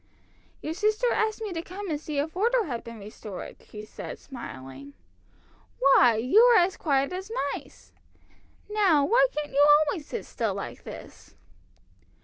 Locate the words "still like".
10.25-10.85